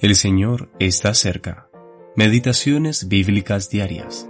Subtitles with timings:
[0.00, 1.70] El Señor está cerca.
[2.16, 4.28] Meditaciones bíblicas diarias.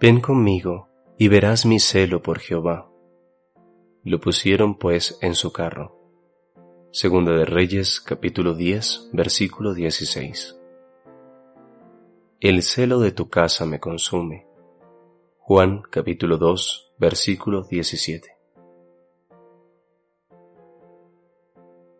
[0.00, 2.88] Ven conmigo y verás mi celo por Jehová.
[4.04, 5.98] Lo pusieron pues en su carro.
[6.92, 10.56] Segunda de Reyes capítulo 10 versículo 16.
[12.38, 14.46] El celo de tu casa me consume.
[15.38, 18.35] Juan capítulo 2 versículo 17.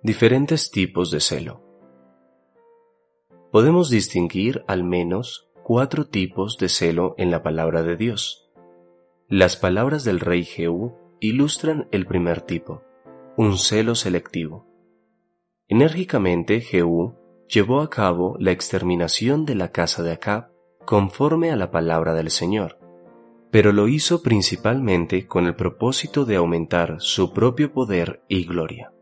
[0.06, 1.65] Diferentes tipos de celo.
[3.51, 8.48] Podemos distinguir al menos cuatro tipos de celo en la palabra de Dios.
[9.29, 12.84] Las palabras del rey Jehú ilustran el primer tipo,
[13.37, 14.65] un celo selectivo.
[15.66, 17.16] Enérgicamente Jehú
[17.48, 20.52] llevó a cabo la exterminación de la casa de Acab
[20.84, 22.79] conforme a la palabra del Señor,
[23.51, 28.93] pero lo hizo principalmente con el propósito de aumentar su propio poder y gloria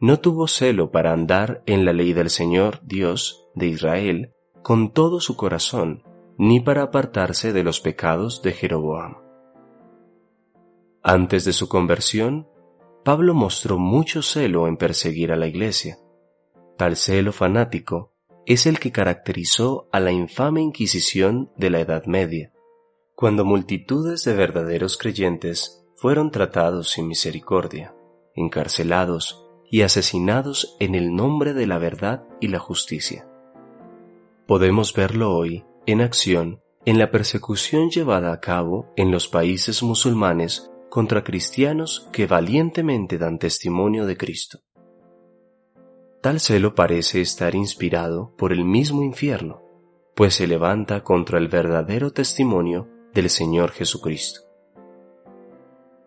[0.00, 5.20] no tuvo celo para andar en la ley del Señor Dios de Israel con todo
[5.20, 6.02] su corazón,
[6.38, 9.18] ni para apartarse de los pecados de Jeroboam.
[11.02, 12.48] Antes de su conversión,
[13.04, 15.98] Pablo mostró mucho celo en perseguir a la iglesia.
[16.78, 18.12] Tal celo fanático
[18.46, 22.52] es el que caracterizó a la infame Inquisición de la Edad Media,
[23.14, 27.94] cuando multitudes de verdaderos creyentes fueron tratados sin misericordia,
[28.34, 33.26] encarcelados y asesinados en el nombre de la verdad y la justicia.
[34.46, 40.70] Podemos verlo hoy en acción en la persecución llevada a cabo en los países musulmanes
[40.88, 44.60] contra cristianos que valientemente dan testimonio de Cristo.
[46.20, 49.62] Tal celo parece estar inspirado por el mismo infierno,
[50.14, 54.40] pues se levanta contra el verdadero testimonio del Señor Jesucristo.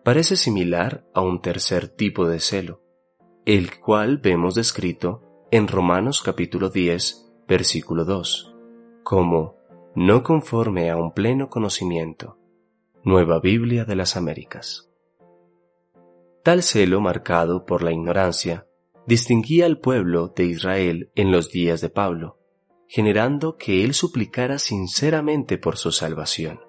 [0.04, 2.83] Parece similar a un tercer tipo de celo,
[3.46, 8.54] el cual vemos descrito en Romanos capítulo 10, versículo 2,
[9.02, 9.56] como
[9.94, 12.38] no conforme a un pleno conocimiento.
[13.02, 14.90] Nueva Biblia de las Américas.
[16.42, 18.66] Tal celo marcado por la ignorancia
[19.06, 22.38] distinguía al pueblo de Israel en los días de Pablo,
[22.88, 26.60] generando que él suplicara sinceramente por su salvación.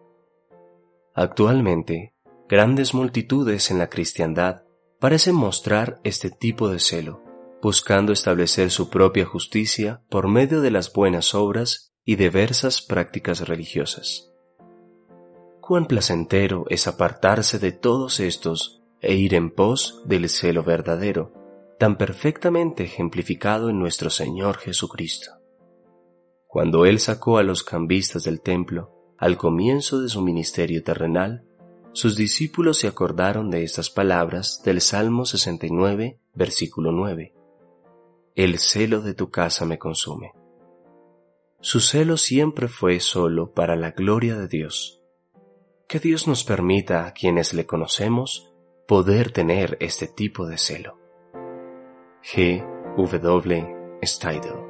[1.14, 2.14] Actualmente,
[2.50, 4.65] grandes multitudes en la cristiandad
[5.06, 7.22] parecen mostrar este tipo de celo,
[7.62, 14.34] buscando establecer su propia justicia por medio de las buenas obras y diversas prácticas religiosas.
[15.62, 21.34] Cuán placentero es apartarse de todos estos e ir en pos del celo verdadero,
[21.78, 25.34] tan perfectamente ejemplificado en nuestro Señor Jesucristo.
[26.48, 31.46] Cuando Él sacó a los cambistas del templo al comienzo de su ministerio terrenal,
[31.96, 37.34] sus discípulos se acordaron de estas palabras del Salmo 69, versículo 9.
[38.36, 40.34] El celo de tu casa me consume.
[41.62, 45.02] Su celo siempre fue solo para la gloria de Dios.
[45.88, 48.54] Que Dios nos permita a quienes le conocemos
[48.90, 51.00] poder tener este tipo de celo.
[52.22, 52.62] G.
[52.98, 54.00] W.
[54.04, 54.65] Steidel